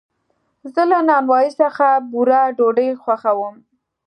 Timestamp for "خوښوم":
3.01-3.55